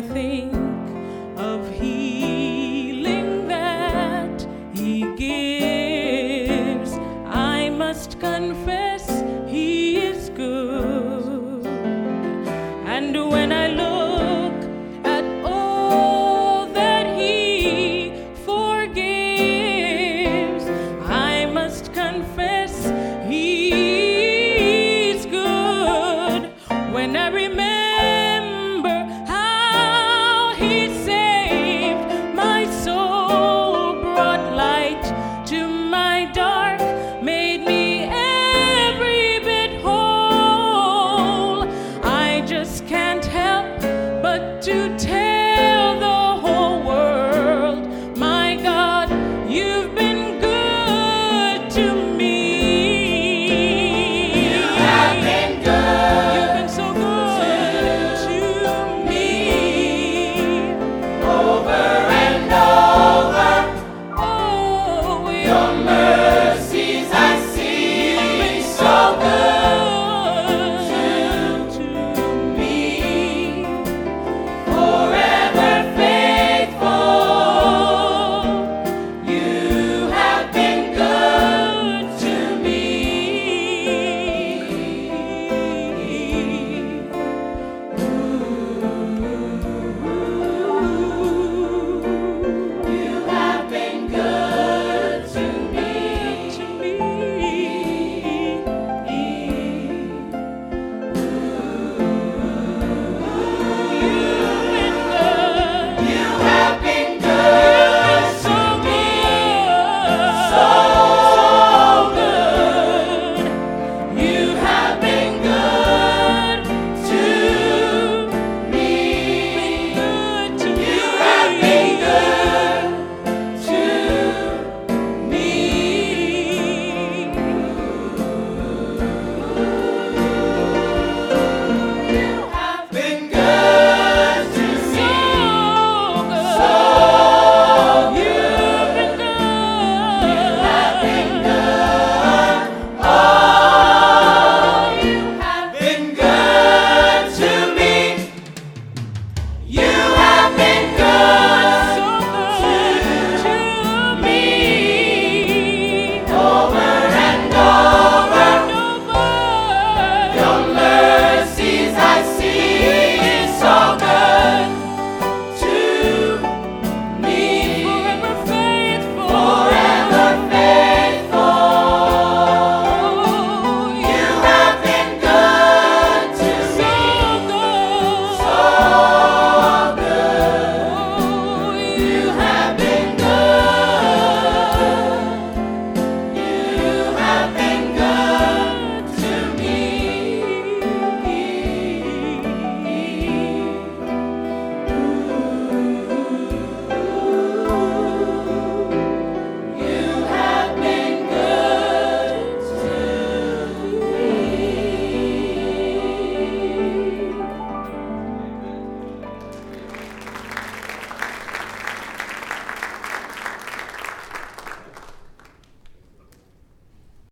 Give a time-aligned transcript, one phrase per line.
[0.00, 0.54] I think
[1.36, 1.89] of him.